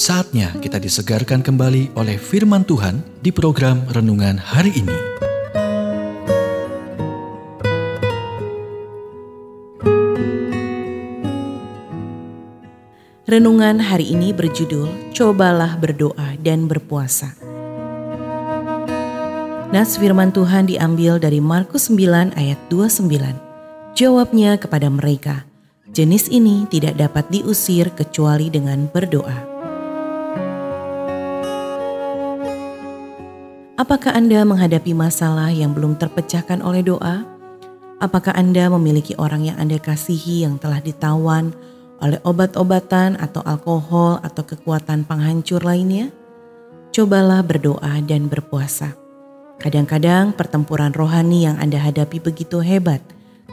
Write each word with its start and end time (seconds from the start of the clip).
Saatnya 0.00 0.56
kita 0.64 0.80
disegarkan 0.80 1.44
kembali 1.44 1.92
oleh 1.92 2.16
firman 2.16 2.64
Tuhan 2.64 3.04
di 3.20 3.28
program 3.28 3.84
renungan 3.92 4.40
hari 4.40 4.72
ini. 4.72 4.96
Renungan 13.28 13.76
hari 13.76 14.08
ini 14.08 14.32
berjudul 14.32 15.12
Cobalah 15.12 15.76
berdoa 15.76 16.32
dan 16.40 16.64
berpuasa. 16.64 17.36
Nas 19.68 20.00
firman 20.00 20.32
Tuhan 20.32 20.72
diambil 20.72 21.20
dari 21.20 21.44
Markus 21.44 21.92
9 21.92 22.40
ayat 22.40 22.56
29. 22.72 23.04
Jawabnya 23.92 24.56
kepada 24.56 24.88
mereka, 24.88 25.44
jenis 25.92 26.32
ini 26.32 26.64
tidak 26.72 26.96
dapat 26.96 27.28
diusir 27.28 27.92
kecuali 27.92 28.48
dengan 28.48 28.88
berdoa. 28.88 29.49
Apakah 33.80 34.12
Anda 34.12 34.44
menghadapi 34.44 34.92
masalah 34.92 35.48
yang 35.48 35.72
belum 35.72 35.96
terpecahkan 35.96 36.60
oleh 36.60 36.84
doa? 36.84 37.24
Apakah 37.96 38.36
Anda 38.36 38.68
memiliki 38.68 39.16
orang 39.16 39.48
yang 39.48 39.56
Anda 39.56 39.80
kasihi 39.80 40.44
yang 40.44 40.60
telah 40.60 40.84
ditawan 40.84 41.56
oleh 42.04 42.20
obat-obatan 42.20 43.16
atau 43.16 43.40
alkohol 43.40 44.20
atau 44.20 44.44
kekuatan 44.44 45.08
penghancur 45.08 45.64
lainnya? 45.64 46.12
Cobalah 46.92 47.40
berdoa 47.40 48.04
dan 48.04 48.28
berpuasa. 48.28 48.92
Kadang-kadang 49.56 50.36
pertempuran 50.36 50.92
rohani 50.92 51.48
yang 51.48 51.56
Anda 51.56 51.80
hadapi 51.80 52.20
begitu 52.20 52.60
hebat 52.60 53.00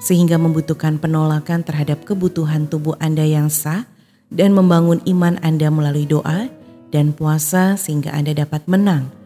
sehingga 0.04 0.36
membutuhkan 0.36 1.00
penolakan 1.00 1.64
terhadap 1.64 2.04
kebutuhan 2.04 2.68
tubuh 2.68 3.00
Anda 3.00 3.24
yang 3.24 3.48
sah 3.48 3.88
dan 4.28 4.52
membangun 4.52 5.00
iman 5.08 5.40
Anda 5.40 5.72
melalui 5.72 6.04
doa 6.04 6.52
dan 6.92 7.16
puasa 7.16 7.80
sehingga 7.80 8.12
Anda 8.12 8.36
dapat 8.36 8.68
menang 8.68 9.17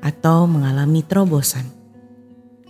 atau 0.00 0.48
mengalami 0.48 1.02
terobosan. 1.04 1.66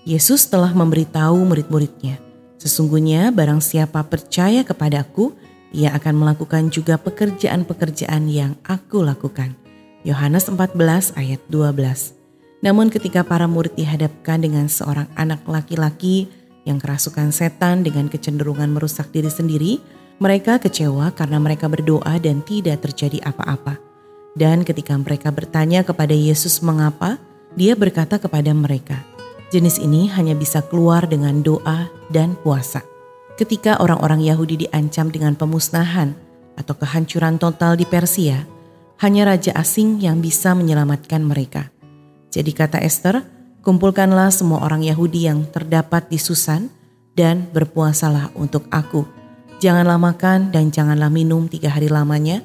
Yesus 0.09 0.49
telah 0.49 0.73
memberitahu 0.73 1.37
murid-muridnya, 1.45 2.17
sesungguhnya 2.57 3.29
barang 3.29 3.61
siapa 3.61 4.01
percaya 4.09 4.65
kepadaku, 4.65 5.37
ia 5.69 5.93
akan 5.93 6.25
melakukan 6.25 6.73
juga 6.73 6.97
pekerjaan-pekerjaan 6.97 8.25
yang 8.29 8.57
aku 8.65 9.05
lakukan. 9.05 9.53
Yohanes 10.07 10.49
14 10.49 11.13
ayat 11.19 11.41
12. 11.53 12.17
Namun 12.65 12.89
ketika 12.89 13.23
para 13.23 13.45
murid 13.45 13.77
dihadapkan 13.77 14.41
dengan 14.41 14.67
seorang 14.67 15.07
anak 15.15 15.45
laki-laki 15.45 16.27
yang 16.65 16.81
kerasukan 16.81 17.31
setan 17.31 17.85
dengan 17.85 18.09
kecenderungan 18.09 18.73
merusak 18.73 19.13
diri 19.13 19.31
sendiri, 19.31 19.73
mereka 20.19 20.59
kecewa 20.59 21.15
karena 21.15 21.39
mereka 21.39 21.71
berdoa 21.71 22.19
dan 22.19 22.43
tidak 22.43 22.83
terjadi 22.83 23.23
apa-apa. 23.23 23.88
Dan 24.37 24.67
ketika 24.67 24.97
mereka 24.99 25.33
bertanya 25.33 25.87
kepada 25.87 26.13
Yesus 26.13 26.61
mengapa, 26.61 27.17
dia 27.57 27.73
berkata 27.79 28.21
kepada 28.21 28.53
mereka, 28.53 29.01
jenis 29.49 29.81
ini 29.81 30.13
hanya 30.13 30.37
bisa 30.37 30.61
keluar 30.61 31.09
dengan 31.09 31.41
doa 31.41 31.89
dan 32.13 32.37
puasa. 32.41 32.85
Ketika 33.39 33.79
orang-orang 33.79 34.21
Yahudi 34.27 34.69
diancam 34.69 35.09
dengan 35.15 35.39
pemusnahan 35.39 36.13
atau 36.59 36.75
kehancuran 36.75 37.39
total 37.39 37.79
di 37.79 37.87
Persia, 37.87 38.43
hanya 38.99 39.31
raja 39.31 39.55
asing 39.55 40.03
yang 40.03 40.19
bisa 40.19 40.59
menyelamatkan 40.59 41.23
mereka. 41.23 41.71
Jadi 42.35 42.51
kata 42.51 42.83
Esther, 42.83 43.23
kumpulkanlah 43.63 44.35
semua 44.35 44.67
orang 44.67 44.83
Yahudi 44.83 45.31
yang 45.31 45.47
terdapat 45.49 46.11
di 46.11 46.19
Susan 46.19 46.67
dan 47.15 47.47
berpuasalah 47.55 48.35
untuk 48.35 48.67
aku. 48.75 49.07
Janganlah 49.59 49.99
makan 49.99 50.55
dan 50.55 50.71
janganlah 50.71 51.11
minum 51.11 51.47
tiga 51.51 51.75
hari 51.75 51.91
lamanya, 51.91 52.43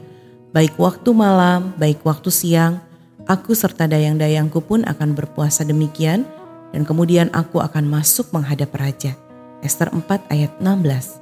baik 0.53 0.77
waktu 0.77 1.09
malam, 1.11 1.73
baik 1.75 2.05
waktu 2.05 2.29
siang. 2.29 2.79
Aku 3.25 3.57
serta 3.57 3.89
dayang-dayangku 3.89 4.61
pun 4.61 4.85
akan 4.85 5.17
berpuasa 5.17 5.65
demikian, 5.65 6.23
dan 6.71 6.85
kemudian 6.85 7.33
aku 7.33 7.59
akan 7.59 7.89
masuk 7.89 8.29
menghadap 8.29 8.69
raja. 8.77 9.17
Esther 9.65 9.89
4 9.89 10.05
ayat 10.29 10.51
16. 10.61 11.19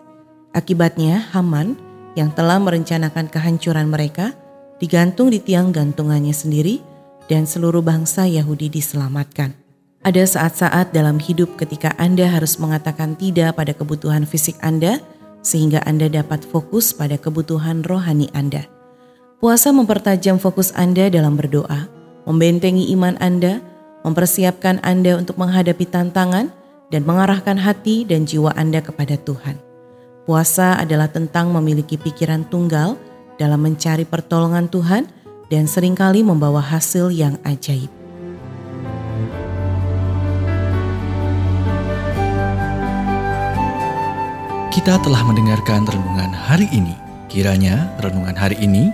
Akibatnya 0.51 1.23
Haman 1.31 1.79
yang 2.19 2.33
telah 2.35 2.59
merencanakan 2.59 3.31
kehancuran 3.31 3.87
mereka 3.87 4.35
digantung 4.83 5.31
di 5.31 5.39
tiang 5.39 5.71
gantungannya 5.71 6.35
sendiri 6.35 6.83
dan 7.31 7.47
seluruh 7.47 7.79
bangsa 7.79 8.27
Yahudi 8.27 8.67
diselamatkan. 8.67 9.55
Ada 10.01 10.25
saat-saat 10.25 10.91
dalam 10.91 11.21
hidup 11.21 11.61
ketika 11.61 11.93
Anda 12.01 12.25
harus 12.25 12.57
mengatakan 12.57 13.13
tidak 13.13 13.61
pada 13.61 13.71
kebutuhan 13.77 14.25
fisik 14.25 14.57
Anda 14.65 14.97
sehingga 15.45 15.85
Anda 15.85 16.09
dapat 16.09 16.41
fokus 16.41 16.89
pada 16.89 17.21
kebutuhan 17.21 17.85
rohani 17.85 18.27
Anda. 18.33 18.80
Puasa 19.41 19.73
mempertajam 19.73 20.37
fokus 20.37 20.69
Anda 20.77 21.09
dalam 21.09 21.33
berdoa, 21.33 21.89
membentengi 22.29 22.93
iman 22.93 23.17
Anda, 23.17 23.57
mempersiapkan 24.05 24.77
Anda 24.85 25.17
untuk 25.17 25.41
menghadapi 25.41 25.81
tantangan, 25.89 26.53
dan 26.93 27.01
mengarahkan 27.09 27.57
hati 27.57 28.05
dan 28.05 28.29
jiwa 28.29 28.53
Anda 28.53 28.85
kepada 28.85 29.17
Tuhan. 29.17 29.57
Puasa 30.29 30.77
adalah 30.77 31.09
tentang 31.09 31.49
memiliki 31.49 31.97
pikiran 31.97 32.45
tunggal 32.53 33.01
dalam 33.41 33.65
mencari 33.65 34.05
pertolongan 34.05 34.69
Tuhan 34.69 35.09
dan 35.49 35.65
sering 35.65 35.97
kali 35.97 36.21
membawa 36.21 36.61
hasil 36.61 37.09
yang 37.09 37.41
ajaib. 37.41 37.89
Kita 44.69 45.01
telah 45.01 45.25
mendengarkan 45.25 45.89
renungan 45.89 46.29
hari 46.29 46.69
ini. 46.69 46.93
Kiranya 47.25 47.89
renungan 48.05 48.37
hari 48.37 48.61
ini 48.61 48.93